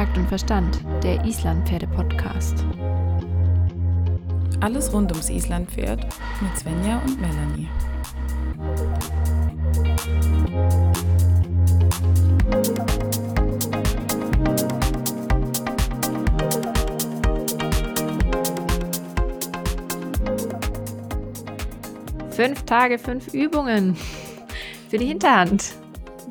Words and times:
Takt 0.00 0.16
und 0.16 0.28
Verstand, 0.28 0.80
der 1.02 1.22
Islandpferde-Podcast. 1.26 2.64
Alles 4.60 4.90
rund 4.94 5.12
ums 5.12 5.28
Islandpferd 5.28 6.06
mit 6.40 6.58
Svenja 6.58 7.02
und 7.04 7.20
Melanie. 7.20 7.68
Fünf 22.30 22.62
Tage, 22.62 22.98
fünf 22.98 23.34
Übungen 23.34 23.98
für 24.88 24.96
die 24.96 25.08
Hinterhand. 25.08 25.74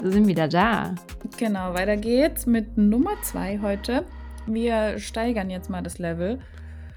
Sind 0.01 0.27
wieder 0.27 0.47
da. 0.47 0.95
Genau, 1.37 1.73
weiter 1.73 1.97
geht's 1.97 2.45
mit 2.45 2.77
Nummer 2.77 3.21
zwei 3.21 3.59
heute. 3.61 4.05
Wir 4.47 4.97
steigern 4.99 5.49
jetzt 5.49 5.69
mal 5.69 5.81
das 5.81 5.97
Level. 5.99 6.39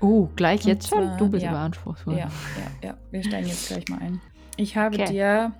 Oh, 0.00 0.28
gleich 0.36 0.62
Und 0.62 0.68
jetzt 0.68 0.88
schon? 0.88 1.04
zwar- 1.04 1.16
Du 1.16 1.28
bist 1.28 1.42
ja. 1.44 1.50
aber 1.50 1.60
anspruchsvoll. 1.60 2.14
Ja, 2.14 2.30
ja, 2.82 2.88
ja. 2.90 2.98
Wir 3.10 3.22
steigen 3.24 3.46
jetzt 3.48 3.68
gleich 3.68 3.88
mal 3.88 3.98
ein. 4.00 4.20
Ich 4.56 4.76
habe 4.76 4.96
Okay. 4.96 5.10
dir 5.12 5.54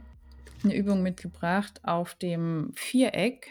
eine 0.65 0.75
Übung 0.75 1.03
mitgebracht 1.03 1.81
auf 1.85 2.15
dem 2.15 2.71
Viereck. 2.75 3.49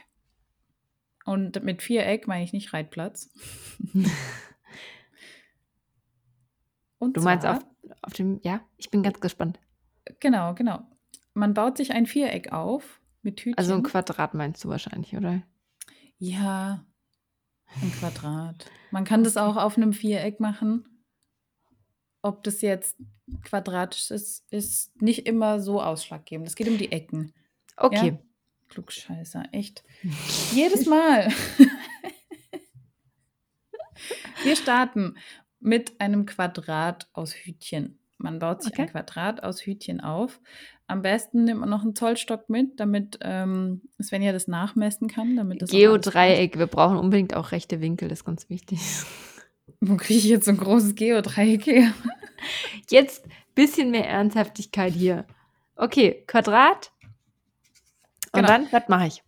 Und 1.26 1.64
mit 1.64 1.82
Viereck 1.82 2.28
meine 2.28 2.44
ich 2.44 2.54
nicht 2.54 2.74
Reitplatz. 2.74 3.30
Und 7.00 7.18
Du 7.18 7.22
meinst 7.22 7.44
zwar- 7.46 7.58
auf, 7.58 7.66
auf 8.04 8.14
dem, 8.14 8.40
ja, 8.44 8.62
ich 8.78 8.90
bin 8.90 9.04
ganz 9.04 9.20
gespannt. 9.20 9.60
Genau, 10.20 10.54
genau. 10.54 10.82
Man 11.34 11.54
baut 11.54 11.78
sich 11.78 11.92
ein 11.94 12.06
Viereck 12.06 12.52
auf 12.54 13.01
mit 13.24 13.42
Hütchen. 13.42 13.58
Also 13.58 13.74
ein 13.74 13.84
Quadrat 13.84 14.34
meinst 14.34 14.64
du 14.64 14.70
wahrscheinlich, 14.70 15.16
oder? 15.16 15.44
Ja, 16.18 16.86
ein 17.82 17.92
Quadrat. 17.94 18.70
Man 18.92 19.06
kann 19.06 19.24
das 19.24 19.38
auch 19.38 19.56
auf 19.56 19.78
einem 19.78 19.94
Viereck 19.94 20.40
machen. 20.40 20.86
Ob 22.22 22.44
das 22.44 22.62
jetzt 22.62 22.98
quadratisch 23.44 24.12
ist, 24.12 24.46
ist 24.52 25.02
nicht 25.02 25.26
immer 25.26 25.60
so 25.60 25.82
ausschlaggebend. 25.82 26.48
Es 26.48 26.56
geht 26.56 26.68
um 26.68 26.78
die 26.78 26.92
Ecken. 26.92 27.34
Okay. 27.78 28.20
Klugscheißer, 28.68 29.46
echt. 29.52 29.84
Jedes 30.54 30.86
Mal. 30.86 31.30
Wir 34.44 34.56
starten 34.56 35.18
mit 35.60 36.00
einem 36.00 36.26
Quadrat 36.26 37.10
aus 37.14 37.34
Hütchen. 37.34 38.00
Man 38.22 38.40
baut 38.40 38.62
sich 38.64 38.74
ein 38.78 38.84
Okay. 38.84 38.92
Quadrat 38.92 39.44
aus 39.44 39.62
Hütchen 39.66 40.02
auf. 40.02 40.40
Am 40.88 41.02
besten 41.02 41.46
nimmt 41.46 41.62
man 41.62 41.70
noch 41.70 41.84
einen 41.84 41.96
Zollstock 41.96 42.50
mit, 42.50 42.80
damit 42.80 43.18
ähm, 43.22 43.82
Svenja 44.02 44.32
das 44.34 44.48
nachmessen 44.48 45.08
kann. 45.08 45.36
Damit 45.36 45.62
das 45.62 45.70
Geodreieck, 45.70 46.58
wir 46.58 46.68
brauchen 46.68 46.98
unbedingt 46.98 47.34
auch 47.36 47.52
rechte 47.52 47.82
Winkel, 47.82 48.10
das 48.10 48.20
ist 48.20 48.26
ganz 48.26 48.50
wichtig. 48.50 48.80
Wo 49.80 49.96
kriege 49.98 50.20
ich 50.20 50.26
jetzt 50.26 50.46
so 50.46 50.52
ein 50.52 50.58
großes 50.58 50.96
Geodreieck 50.96 51.66
her? 51.66 51.92
Jetzt 52.90 53.26
bisschen 53.56 53.90
mehr 53.92 54.08
Ernsthaftigkeit 54.08 54.94
hier. 54.94 55.26
Okay, 55.76 56.24
Quadrat. 56.28 56.92
Und 58.34 58.42
Genau. 58.42 58.48
dann, 58.48 58.68
was 58.72 58.88
mache 58.90 59.08
ich? 59.08 59.24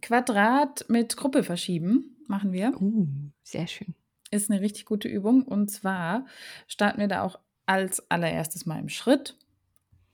Quadrat 0.00 0.84
mit 0.88 1.16
Gruppe 1.16 1.42
verschieben 1.44 2.16
machen 2.26 2.52
wir. 2.52 2.72
Uh, 2.80 3.06
sehr 3.42 3.66
schön. 3.66 3.94
ist 4.30 4.50
eine 4.50 4.60
richtig 4.60 4.86
gute 4.86 5.08
Übung. 5.08 5.42
Und 5.42 5.70
zwar 5.70 6.26
starten 6.66 7.00
wir 7.00 7.08
da 7.08 7.22
auch 7.22 7.38
als 7.66 8.10
allererstes 8.10 8.66
mal 8.66 8.78
im 8.80 8.88
Schritt. 8.88 9.36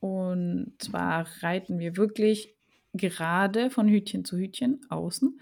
Und 0.00 0.74
zwar 0.78 1.26
reiten 1.42 1.78
wir 1.78 1.96
wirklich 1.96 2.54
gerade 2.94 3.70
von 3.70 3.88
Hütchen 3.88 4.24
zu 4.24 4.36
Hütchen 4.38 4.80
außen 4.90 5.40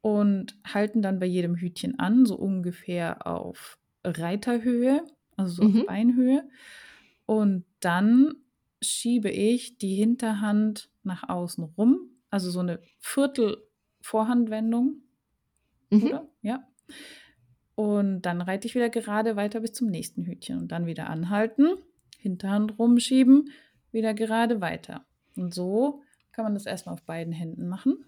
und 0.00 0.56
halten 0.66 1.02
dann 1.02 1.18
bei 1.20 1.26
jedem 1.26 1.56
Hütchen 1.56 1.98
an, 1.98 2.26
so 2.26 2.36
ungefähr 2.36 3.26
auf 3.26 3.78
Reiterhöhe, 4.04 5.04
also 5.36 5.54
so 5.54 5.62
Mhm. 5.62 5.66
auf 5.66 5.86
Beinhöhe. 5.86 6.48
Und 7.26 7.64
dann 7.80 8.34
schiebe 8.82 9.30
ich 9.30 9.78
die 9.78 9.94
Hinterhand 9.96 10.90
nach 11.02 11.28
außen 11.28 11.64
rum, 11.64 11.98
also 12.30 12.50
so 12.50 12.60
eine 12.60 12.80
Viertel-Vorhandwendung 13.00 15.02
Mhm. 15.90 16.04
oder? 16.06 16.28
Ja. 16.42 16.64
Und 17.78 18.22
dann 18.22 18.40
reite 18.40 18.66
ich 18.66 18.74
wieder 18.74 18.90
gerade 18.90 19.36
weiter 19.36 19.60
bis 19.60 19.72
zum 19.72 19.86
nächsten 19.86 20.24
Hütchen 20.24 20.58
und 20.58 20.72
dann 20.72 20.86
wieder 20.86 21.08
anhalten, 21.08 21.76
Hinterhand 22.18 22.76
rumschieben, 22.76 23.52
wieder 23.92 24.14
gerade 24.14 24.60
weiter. 24.60 25.06
Und 25.36 25.54
so 25.54 26.02
kann 26.32 26.44
man 26.44 26.54
das 26.54 26.66
erstmal 26.66 26.94
auf 26.94 27.04
beiden 27.04 27.32
Händen 27.32 27.68
machen. 27.68 28.04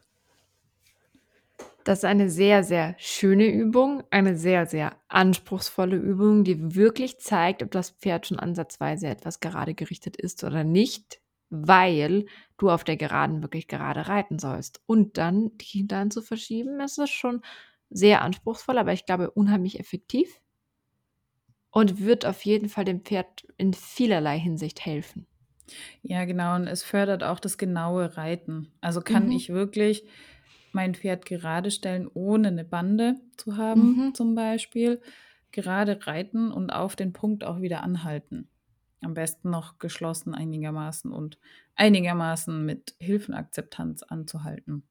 Das 1.85 1.99
ist 1.99 2.05
eine 2.05 2.31
sehr, 2.31 2.65
sehr 2.65 2.97
schöne 2.99 3.47
Übung, 3.47 4.03
eine 4.11 4.37
sehr, 4.37 4.67
sehr 4.67 4.97
anspruchsvolle 5.07 5.95
Übung, 5.95 6.43
die 6.43 6.75
wirklich 6.75 7.21
zeigt, 7.21 7.63
ob 7.63 7.71
das 7.71 7.91
Pferd 7.91 8.27
schon 8.27 8.41
ansatzweise 8.41 9.07
etwas 9.07 9.39
gerade 9.39 9.75
gerichtet 9.75 10.17
ist 10.17 10.43
oder 10.43 10.65
nicht, 10.65 11.21
weil 11.49 12.27
du 12.59 12.71
auf 12.71 12.83
der 12.83 12.97
Geraden 12.97 13.41
wirklich 13.45 13.69
gerade 13.69 14.09
reiten 14.09 14.41
sollst. 14.41 14.83
Und 14.87 15.17
dann 15.17 15.57
die 15.59 15.79
Hintern 15.79 16.11
zu 16.11 16.23
verschieben, 16.23 16.81
das 16.81 16.99
ist 16.99 17.11
schon 17.11 17.43
sehr 17.91 18.23
anspruchsvoll, 18.23 18.79
aber 18.79 18.93
ich 18.93 19.07
glaube 19.07 19.31
unheimlich 19.33 19.81
effektiv 19.81 20.41
und 21.71 22.01
wird 22.01 22.27
auf 22.27 22.45
jeden 22.45 22.69
Fall 22.69 22.85
dem 22.85 23.01
Pferd 23.05 23.47
in 23.57 23.75
vielerlei 23.75 24.39
Hinsicht 24.39 24.85
helfen. 24.85 25.27
Ja, 26.03 26.25
genau. 26.25 26.55
Und 26.57 26.67
es 26.67 26.83
fördert 26.83 27.23
auch 27.23 27.41
das 27.41 27.59
genaue 27.59 28.17
Reiten. 28.17 28.73
Also 28.81 29.01
kann 29.01 29.31
Mhm. 29.31 29.31
ich 29.31 29.49
wirklich 29.51 30.05
mein 30.73 30.95
Pferd 30.95 31.27
gerade 31.27 31.71
stellen, 31.71 32.09
ohne 32.13 32.49
eine 32.49 32.65
Bande 32.65 33.17
zu 33.37 33.57
haben, 33.57 33.99
Mhm. 33.99 34.13
zum 34.13 34.35
Beispiel. 34.35 35.01
Gerade 35.53 36.07
reiten 36.07 36.53
und 36.53 36.71
auf 36.71 36.95
den 36.97 37.13
Punkt 37.13 37.43
auch 37.45 37.61
wieder 37.61 37.83
anhalten. 37.83 38.49
Am 39.03 39.15
besten 39.15 39.51
noch 39.51 39.79
geschlossen 39.79 40.35
einigermaßen 40.35 41.11
und 41.11 41.39
einigermaßen 41.75 42.65
mit 42.65 42.95
Hilfenakzeptanz 43.01 44.03
anzuhalten. 44.05 44.85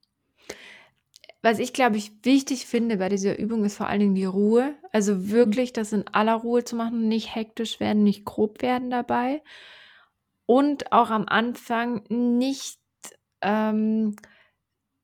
Was 1.41 1.59
ich, 1.59 1.71
glaube 1.71 1.95
ich, 1.97 2.11
wichtig 2.23 2.65
finde 2.65 2.97
bei 2.97 3.07
dieser 3.07 3.39
Übung 3.39 3.63
ist 3.63 3.77
vor 3.77 3.87
allen 3.87 4.01
Dingen 4.01 4.15
die 4.15 4.25
Ruhe. 4.25 4.75
Also 4.91 5.29
wirklich 5.29 5.71
das 5.71 5.93
in 5.93 6.05
aller 6.11 6.35
Ruhe 6.35 6.65
zu 6.65 6.75
machen, 6.75 7.07
nicht 7.07 7.33
hektisch 7.33 7.79
werden, 7.79 8.03
nicht 8.03 8.25
grob 8.25 8.61
werden 8.61 8.89
dabei. 8.89 9.41
Und 10.45 10.91
auch 10.91 11.11
am 11.11 11.25
Anfang 11.27 12.03
nicht 12.09 12.79
ähm, 13.41 14.15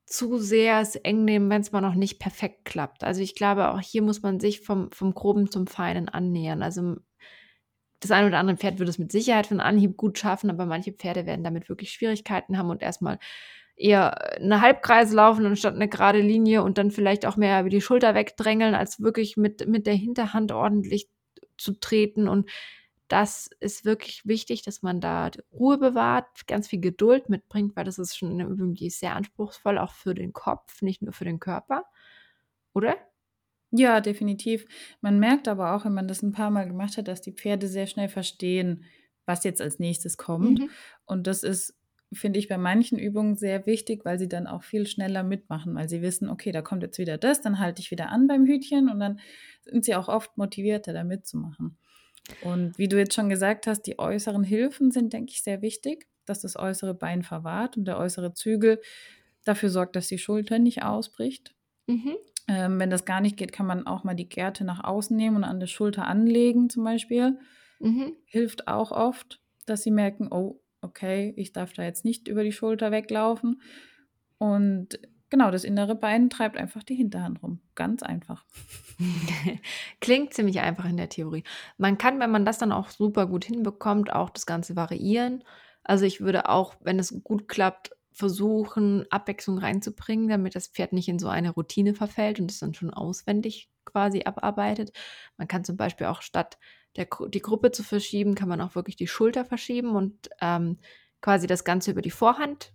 zu 0.06 0.38
sehr 0.38 0.82
es 0.82 0.96
eng 0.96 1.26
nehmen, 1.26 1.50
wenn 1.50 1.62
es 1.62 1.72
mal 1.72 1.82
noch 1.82 1.96
nicht 1.96 2.20
perfekt 2.20 2.66
klappt. 2.66 3.04
Also 3.04 3.22
ich 3.22 3.36
glaube, 3.36 3.70
auch 3.72 3.80
hier 3.80 4.02
muss 4.02 4.22
man 4.22 4.40
sich 4.40 4.62
vom, 4.62 4.92
vom 4.92 5.14
Groben 5.14 5.50
zum 5.50 5.68
Feinen 5.68 6.10
annähern. 6.10 6.62
Also 6.62 6.98
das 8.02 8.12
eine 8.12 8.28
oder 8.28 8.40
andere 8.40 8.58
Pferd 8.58 8.80
wird 8.80 8.90
es 8.90 9.00
mit 9.00 9.12
Sicherheit 9.12 9.52
einen 9.52 9.62
Anhieb 9.62 9.98
gut 9.98 10.20
schaffen, 10.20 10.50
aber 10.50 10.66
manche 10.66 10.92
Pferde 10.92 11.26
werden 11.26 11.44
damit 11.44 11.70
wirklich 11.70 11.92
Schwierigkeiten 11.92 12.58
haben 12.58 12.70
und 12.70 12.84
erstmal 12.84 13.20
eher 13.76 14.38
eine 14.40 14.62
Halbkreis 14.62 15.12
laufen 15.12 15.46
anstatt 15.46 15.76
eine 15.76 15.90
gerade 15.90 16.22
Linie 16.22 16.64
und 16.64 16.78
dann 16.78 16.92
vielleicht 16.92 17.26
auch 17.26 17.36
mehr 17.36 17.60
über 17.60 17.70
die 17.70 17.82
Schulter 17.82 18.16
wegdrängeln, 18.16 18.74
als 18.76 19.02
wirklich 19.02 19.38
mit, 19.38 19.68
mit 19.68 19.86
der 19.86 19.96
Hinterhand 19.96 20.52
ordentlich 20.52 21.10
zu 21.58 21.74
treten. 21.74 22.28
Und 22.28 22.50
das 23.08 23.50
ist 23.60 23.86
wirklich 23.86 24.26
wichtig, 24.26 24.64
dass 24.64 24.82
man 24.82 25.02
da 25.02 25.30
Ruhe 25.52 25.78
bewahrt, 25.78 26.48
ganz 26.48 26.68
viel 26.68 26.80
Geduld 26.80 27.30
mitbringt, 27.30 27.76
weil 27.76 27.86
das 27.86 28.00
ist 28.00 28.18
schon 28.18 28.32
eine 28.32 28.46
Übung, 28.46 28.74
die 28.74 28.88
ist 28.88 29.00
sehr 29.00 29.16
anspruchsvoll, 29.16 29.78
auch 29.78 29.94
für 29.94 30.16
den 30.16 30.34
Kopf, 30.34 30.82
nicht 30.82 31.02
nur 31.02 31.14
für 31.14 31.26
den 31.26 31.40
Körper. 31.40 31.86
Oder? 32.74 32.96
Ja, 33.72 34.00
definitiv. 34.00 34.66
Man 35.02 35.20
merkt 35.20 35.48
aber 35.48 35.76
auch, 35.76 35.86
wenn 35.86 35.94
man 35.94 36.08
das 36.08 36.24
ein 36.24 36.32
paar 36.32 36.50
Mal 36.50 36.68
gemacht 36.68 36.98
hat, 36.98 37.08
dass 37.08 37.22
die 37.22 37.34
Pferde 37.34 37.68
sehr 37.68 37.88
schnell 37.88 38.10
verstehen, 38.10 38.86
was 39.26 39.44
jetzt 39.44 39.62
als 39.62 39.80
nächstes 39.80 40.18
kommt. 40.18 40.60
Mhm. 40.60 40.70
Und 41.06 41.28
das 41.28 41.44
ist, 41.44 41.76
finde 42.14 42.40
ich, 42.40 42.48
bei 42.48 42.58
manchen 42.58 42.98
Übungen 42.98 43.36
sehr 43.36 43.66
wichtig, 43.66 44.06
weil 44.06 44.20
sie 44.20 44.30
dann 44.30 44.48
auch 44.48 44.64
viel 44.64 44.88
schneller 44.88 45.24
mitmachen, 45.24 45.76
weil 45.76 45.90
sie 45.90 46.02
wissen, 46.02 46.30
okay, 46.30 46.52
da 46.52 46.62
kommt 46.62 46.84
jetzt 46.84 46.98
wieder 46.98 47.18
das, 47.18 47.42
dann 47.42 47.60
halte 47.60 47.82
ich 47.82 47.92
wieder 47.92 48.10
an 48.10 48.28
beim 48.28 48.46
Hütchen 48.46 48.90
und 48.90 49.00
dann 49.00 49.20
sind 49.64 49.86
sie 49.86 49.96
auch 49.96 50.08
oft 50.08 50.38
motivierter, 50.38 50.94
da 50.94 51.04
mitzumachen. 51.04 51.78
Und 52.42 52.78
wie 52.78 52.88
du 52.88 52.98
jetzt 52.98 53.14
schon 53.14 53.30
gesagt 53.30 53.68
hast, 53.68 53.84
die 53.84 54.00
äußeren 54.00 54.44
Hilfen 54.44 54.92
sind, 54.92 55.14
denke 55.14 55.32
ich, 55.32 55.44
sehr 55.44 55.62
wichtig, 55.62 56.08
dass 56.26 56.42
das 56.42 56.56
äußere 56.56 56.94
Bein 56.94 57.24
verwahrt 57.24 57.78
und 57.78 57.86
der 57.86 57.98
äußere 57.98 58.34
Zügel 58.34 58.82
dafür 59.44 59.70
sorgt, 59.70 59.96
dass 59.96 60.08
die 60.08 60.18
Schulter 60.18 60.60
nicht 60.60 60.84
ausbricht. 60.84 61.54
Mhm. 61.88 62.16
Ähm, 62.48 62.80
wenn 62.80 62.90
das 62.90 63.06
gar 63.06 63.22
nicht 63.22 63.38
geht, 63.38 63.52
kann 63.52 63.66
man 63.66 63.88
auch 63.88 64.04
mal 64.04 64.16
die 64.16 64.30
Gerte 64.30 64.66
nach 64.66 64.84
außen 64.84 65.16
nehmen 65.16 65.38
und 65.38 65.44
an 65.44 65.60
der 65.60 65.68
Schulter 65.68 66.08
anlegen 66.08 66.70
zum 66.70 66.84
Beispiel. 66.84 67.38
Mhm. 67.80 68.14
Hilft 68.26 68.68
auch 68.68 68.92
oft, 68.92 69.40
dass 69.66 69.84
sie 69.84 69.92
merken, 69.92 70.28
oh, 70.32 70.62
okay, 70.82 71.34
ich 71.38 71.52
darf 71.52 71.74
da 71.74 71.84
jetzt 71.84 72.06
nicht 72.06 72.28
über 72.28 72.44
die 72.44 72.52
Schulter 72.52 72.92
weglaufen. 72.92 73.62
Und 74.38 75.00
genau, 75.30 75.52
das 75.52 75.64
innere 75.64 75.96
Bein 75.96 76.30
treibt 76.30 76.58
einfach 76.58 76.84
die 76.84 76.96
Hinterhand 76.96 77.42
rum. 77.42 77.62
Ganz 77.76 78.04
einfach. 78.04 78.46
Klingt 80.02 80.34
ziemlich 80.34 80.60
einfach 80.60 80.86
in 80.86 80.98
der 80.98 81.10
Theorie. 81.10 81.44
Man 81.78 81.98
kann, 81.98 82.20
wenn 82.20 82.32
man 82.32 82.46
das 82.46 82.58
dann 82.58 82.72
auch 82.72 82.90
super 82.90 83.28
gut 83.28 83.46
hinbekommt, 83.46 84.12
auch 84.12 84.30
das 84.30 84.46
Ganze 84.46 84.76
variieren. 84.76 85.44
Also 85.84 86.06
ich 86.06 86.22
würde 86.22 86.50
auch, 86.50 86.76
wenn 86.82 87.00
es 87.00 87.24
gut 87.24 87.48
klappt, 87.48 87.92
versuchen, 88.12 89.06
Abwechslung 89.12 89.58
reinzubringen, 89.58 90.30
damit 90.30 90.56
das 90.56 90.68
Pferd 90.68 90.94
nicht 90.94 91.10
in 91.10 91.20
so 91.20 91.28
eine 91.28 91.52
Routine 91.52 91.94
verfällt 91.94 92.40
und 92.40 92.50
es 92.50 92.60
dann 92.60 92.74
schon 92.74 92.90
auswendig 92.90 93.70
quasi 93.86 94.24
abarbeitet. 94.24 94.92
Man 95.38 95.48
kann 95.48 95.64
zum 95.64 95.78
Beispiel 95.78 96.08
auch 96.08 96.22
statt 96.22 96.58
der, 96.96 97.08
die 97.30 97.42
Gruppe 97.42 97.72
zu 97.72 97.84
verschieben, 97.84 98.36
kann 98.36 98.50
man 98.50 98.62
auch 98.62 98.76
wirklich 98.76 98.96
die 98.96 99.08
Schulter 99.08 99.46
verschieben 99.46 99.96
und 99.96 100.30
ähm, 100.42 100.78
quasi 101.22 101.48
das 101.48 101.64
Ganze 101.64 101.92
über 101.92 102.02
die 102.02 102.12
Vorhand 102.12 102.74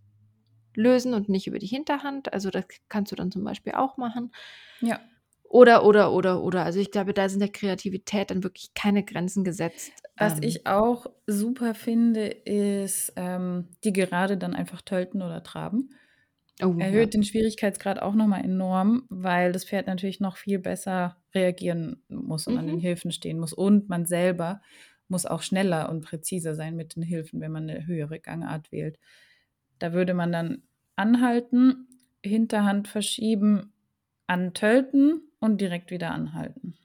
lösen 0.74 1.14
und 1.14 1.28
nicht 1.28 1.46
über 1.46 1.58
die 1.58 1.66
Hinterhand. 1.66 2.32
Also 2.32 2.50
das 2.50 2.64
kannst 2.88 3.12
du 3.12 3.16
dann 3.16 3.30
zum 3.30 3.44
Beispiel 3.44 3.74
auch 3.74 3.96
machen. 3.96 4.32
Ja. 4.80 5.00
Oder, 5.44 5.84
oder, 5.84 6.12
oder, 6.12 6.42
oder. 6.42 6.64
Also 6.64 6.78
ich 6.78 6.92
glaube, 6.92 7.12
da 7.12 7.28
sind 7.28 7.40
der 7.40 7.48
Kreativität 7.48 8.30
dann 8.30 8.44
wirklich 8.44 8.72
keine 8.74 9.04
Grenzen 9.04 9.42
gesetzt. 9.42 9.90
Was 10.16 10.34
ähm, 10.34 10.42
ich 10.42 10.66
auch 10.66 11.06
super 11.26 11.74
finde, 11.74 12.26
ist 12.26 13.12
ähm, 13.16 13.66
die 13.82 13.92
gerade 13.92 14.36
dann 14.36 14.54
einfach 14.54 14.80
tölten 14.80 15.22
oder 15.22 15.42
traben. 15.42 15.90
Oh, 16.62 16.74
Erhöht 16.78 17.14
ja. 17.14 17.18
den 17.18 17.24
Schwierigkeitsgrad 17.24 18.00
auch 18.00 18.14
nochmal 18.14 18.44
enorm, 18.44 19.04
weil 19.08 19.52
das 19.52 19.64
Pferd 19.64 19.86
natürlich 19.86 20.20
noch 20.20 20.36
viel 20.36 20.58
besser 20.58 21.16
reagieren 21.34 22.02
muss 22.08 22.46
und 22.46 22.54
mhm. 22.54 22.58
an 22.60 22.66
den 22.66 22.76
mhm. 22.76 22.80
Hilfen 22.80 23.12
stehen 23.12 23.38
muss. 23.38 23.52
Und 23.52 23.88
man 23.88 24.06
selber 24.06 24.60
muss 25.08 25.26
auch 25.26 25.42
schneller 25.42 25.88
und 25.90 26.04
präziser 26.04 26.54
sein 26.54 26.76
mit 26.76 26.96
den 26.96 27.02
Hilfen, 27.02 27.40
wenn 27.40 27.52
man 27.52 27.68
eine 27.68 27.86
höhere 27.86 28.20
Gangart 28.20 28.70
wählt. 28.72 28.98
Da 29.78 29.92
würde 29.92 30.14
man 30.14 30.32
dann 30.32 30.62
anhalten, 30.96 31.88
Hinterhand 32.22 32.86
verschieben, 32.86 33.72
antölten 34.26 35.22
und 35.40 35.60
direkt 35.60 35.90
wieder 35.90 36.10
anhalten. 36.10 36.76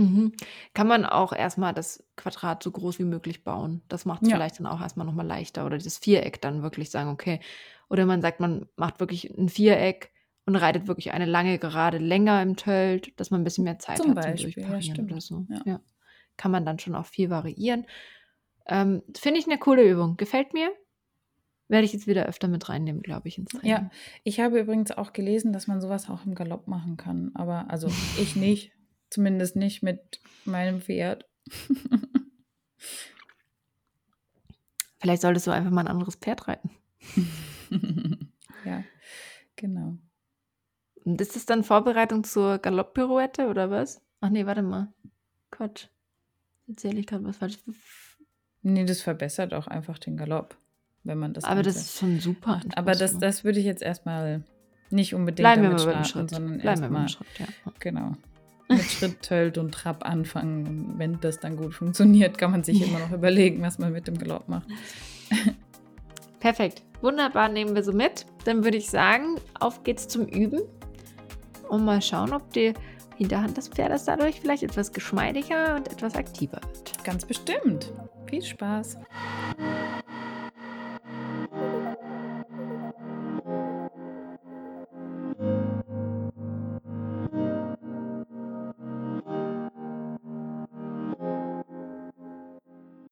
Mhm. 0.00 0.32
Kann 0.72 0.86
man 0.86 1.04
auch 1.04 1.32
erstmal 1.32 1.74
das 1.74 2.04
Quadrat 2.16 2.62
so 2.62 2.70
groß 2.70 2.98
wie 2.98 3.04
möglich 3.04 3.44
bauen. 3.44 3.82
Das 3.88 4.04
macht 4.04 4.22
es 4.22 4.28
ja. 4.28 4.36
vielleicht 4.36 4.58
dann 4.58 4.66
auch 4.66 4.80
erstmal 4.80 5.06
nochmal 5.06 5.26
leichter. 5.26 5.66
Oder 5.66 5.78
das 5.78 5.98
Viereck 5.98 6.40
dann 6.40 6.62
wirklich 6.62 6.90
sagen, 6.90 7.10
okay. 7.10 7.40
Oder 7.88 8.06
man 8.06 8.22
sagt, 8.22 8.40
man 8.40 8.66
macht 8.76 9.00
wirklich 9.00 9.30
ein 9.36 9.48
Viereck 9.48 10.12
und 10.46 10.56
reitet 10.56 10.88
wirklich 10.88 11.12
eine 11.12 11.26
lange 11.26 11.58
Gerade 11.58 11.98
länger 11.98 12.42
im 12.42 12.56
Tölt, 12.56 13.18
dass 13.20 13.30
man 13.30 13.42
ein 13.42 13.44
bisschen 13.44 13.64
mehr 13.64 13.78
Zeit 13.78 13.98
zum 13.98 14.10
hat 14.10 14.16
Beispiel, 14.16 14.52
zum 14.52 14.62
Durchparieren 14.62 14.96
ja, 14.96 15.04
oder 15.04 15.20
so. 15.20 15.46
Ja. 15.50 15.62
ja. 15.66 15.80
Kann 16.36 16.50
man 16.50 16.64
dann 16.64 16.78
schon 16.78 16.94
auch 16.94 17.06
viel 17.06 17.28
variieren. 17.28 17.86
Ähm, 18.66 19.02
Finde 19.16 19.40
ich 19.40 19.46
eine 19.46 19.58
coole 19.58 19.88
Übung. 19.88 20.16
Gefällt 20.16 20.54
mir. 20.54 20.70
Werde 21.68 21.84
ich 21.84 21.92
jetzt 21.92 22.06
wieder 22.08 22.26
öfter 22.26 22.48
mit 22.48 22.68
reinnehmen, 22.68 23.02
glaube 23.02 23.28
ich, 23.28 23.38
ins 23.38 23.50
Training. 23.50 23.70
Ja, 23.70 23.90
ich 24.24 24.40
habe 24.40 24.58
übrigens 24.58 24.90
auch 24.90 25.12
gelesen, 25.12 25.52
dass 25.52 25.68
man 25.68 25.80
sowas 25.80 26.10
auch 26.10 26.26
im 26.26 26.34
Galopp 26.34 26.66
machen 26.66 26.96
kann. 26.96 27.30
Aber 27.34 27.70
also 27.70 27.88
ich 28.18 28.34
nicht. 28.34 28.72
Zumindest 29.10 29.56
nicht 29.56 29.82
mit 29.82 30.20
meinem 30.44 30.80
Pferd. 30.80 31.28
Vielleicht 34.98 35.22
solltest 35.22 35.46
du 35.46 35.50
einfach 35.50 35.70
mal 35.70 35.82
ein 35.82 35.88
anderes 35.88 36.16
Pferd 36.16 36.46
reiten. 36.48 36.70
ja, 38.64 38.84
genau. 39.56 39.96
Und 41.04 41.20
ist 41.20 41.36
das 41.36 41.46
dann 41.46 41.64
Vorbereitung 41.64 42.24
zur 42.24 42.58
Galopppirouette 42.58 43.48
oder 43.48 43.70
was? 43.70 44.02
Ach 44.20 44.28
nee, 44.28 44.46
warte 44.46 44.62
mal. 44.62 44.92
Quatsch. 45.50 45.86
Erzähle 46.68 47.00
ich 47.00 47.06
gerade 47.06 47.24
was 47.24 47.38
falsch. 47.38 47.58
Nee, 48.62 48.84
das 48.84 49.00
verbessert 49.00 49.54
auch 49.54 49.66
einfach 49.66 49.98
den 49.98 50.18
Galopp 50.18 50.56
wenn 51.04 51.18
man 51.18 51.32
das. 51.32 51.44
Aber 51.44 51.62
das 51.62 51.76
ist 51.76 51.98
schon 51.98 52.20
super. 52.20 52.60
Aber 52.74 52.92
das, 52.92 53.18
das 53.18 53.44
würde 53.44 53.58
ich 53.58 53.64
jetzt 53.64 53.82
erstmal 53.82 54.44
nicht 54.90 55.14
unbedingt 55.14 55.44
Bleiben 55.44 55.62
damit 55.62 55.80
starten, 55.80 56.04
Schritt. 56.04 56.30
sondern 56.30 56.60
erstmal. 56.60 57.08
Schritt, 57.08 57.26
ja. 57.38 57.46
Genau. 57.78 58.16
Mit 58.70 58.82
Schritt, 58.82 59.22
Tölt 59.22 59.58
und 59.58 59.72
Trab 59.72 60.04
anfangen. 60.06 60.66
Und 60.66 60.98
wenn 60.98 61.20
das 61.20 61.40
dann 61.40 61.56
gut 61.56 61.74
funktioniert, 61.74 62.38
kann 62.38 62.52
man 62.52 62.64
sich 62.64 62.80
immer 62.82 62.98
noch 63.00 63.12
überlegen, 63.12 63.60
was 63.62 63.78
man 63.78 63.92
mit 63.92 64.06
dem 64.06 64.16
Galopp 64.16 64.48
macht. 64.48 64.68
Perfekt. 66.40 66.82
Wunderbar, 67.02 67.48
nehmen 67.48 67.74
wir 67.74 67.82
so 67.82 67.92
mit. 67.92 68.26
Dann 68.44 68.64
würde 68.64 68.78
ich 68.78 68.88
sagen, 68.88 69.36
auf 69.58 69.82
geht's 69.84 70.08
zum 70.08 70.26
Üben. 70.26 70.60
Und 71.68 71.84
mal 71.84 72.00
schauen, 72.00 72.32
ob 72.32 72.52
die 72.52 72.74
Hinterhand 73.16 73.56
des 73.56 73.68
Pferdes 73.68 74.04
dadurch 74.04 74.40
vielleicht 74.40 74.62
etwas 74.62 74.92
geschmeidiger 74.92 75.76
und 75.76 75.92
etwas 75.92 76.14
aktiver 76.14 76.60
wird. 76.72 77.04
Ganz 77.04 77.24
bestimmt. 77.24 77.92
Viel 78.26 78.42
Spaß. 78.42 78.96